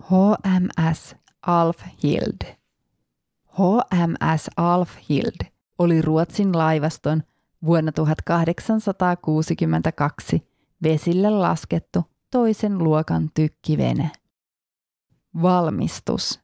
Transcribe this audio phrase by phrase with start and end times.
[0.00, 2.56] HMS Alfhild.
[3.48, 5.46] HMS Alfhild
[5.78, 7.22] oli Ruotsin laivaston
[7.64, 10.48] vuonna 1862
[10.82, 14.10] vesille laskettu toisen luokan tykkivene.
[15.42, 16.40] Valmistus.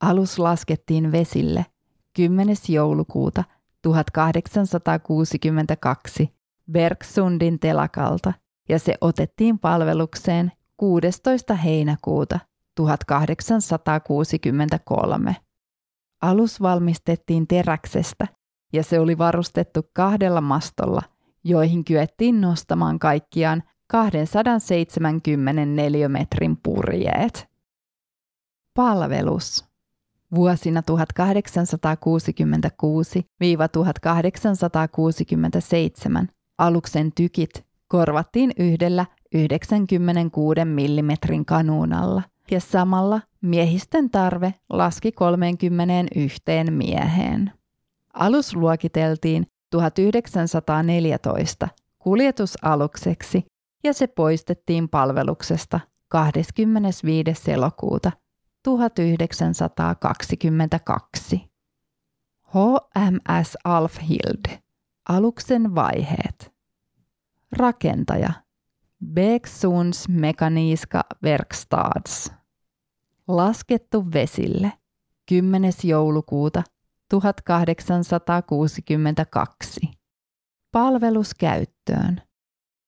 [0.00, 1.66] Alus laskettiin vesille
[2.12, 2.56] 10.
[2.68, 3.44] joulukuuta
[3.82, 6.36] 1862
[6.72, 8.32] Bergsundin telakalta
[8.68, 11.54] ja se otettiin palvelukseen 16.
[11.54, 12.38] heinäkuuta
[12.74, 15.36] 1863.
[16.22, 18.26] Alus valmistettiin teräksestä
[18.72, 21.02] ja se oli varustettu kahdella mastolla,
[21.44, 27.48] joihin kyettiin nostamaan kaikkiaan 274 metrin purjeet.
[28.74, 29.64] Palvelus.
[30.34, 30.84] Vuosina 1866-1867
[36.58, 41.10] aluksen tykit korvattiin yhdellä 96 mm
[41.46, 47.52] kanuunalla ja samalla miehisten tarve laski 31 mieheen.
[48.14, 53.46] Alus luokiteltiin 1914 kuljetusalukseksi
[53.84, 57.52] ja se poistettiin palveluksesta 25.
[57.52, 58.12] elokuuta
[58.62, 61.50] 1922.
[62.44, 64.58] HMS Alfhild.
[65.08, 66.52] Aluksen vaiheet.
[67.52, 68.45] Rakentaja.
[69.14, 72.32] Beksuns Mekaniska Verkstads.
[73.28, 74.72] Laskettu vesille.
[75.28, 75.72] 10.
[75.84, 76.62] joulukuuta
[77.10, 79.80] 1862.
[80.72, 82.22] Palvelus käyttöön.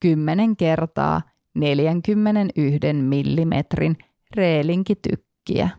[0.00, 1.22] 10 kertaa
[1.54, 3.50] 41 mm
[4.36, 5.70] reelinkitykkiä.